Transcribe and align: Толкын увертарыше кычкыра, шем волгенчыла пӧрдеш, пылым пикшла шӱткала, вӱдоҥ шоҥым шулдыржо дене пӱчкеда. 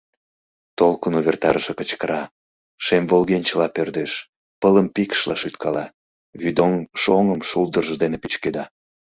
Толкын 0.77 1.13
увертарыше 1.19 1.73
кычкыра, 1.79 2.23
шем 2.85 3.03
волгенчыла 3.11 3.67
пӧрдеш, 3.75 4.11
пылым 4.61 4.87
пикшла 4.95 5.35
шӱткала, 5.41 5.85
вӱдоҥ 6.41 6.73
шоҥым 7.01 7.41
шулдыржо 7.49 7.95
дене 8.03 8.17
пӱчкеда. 8.23 8.63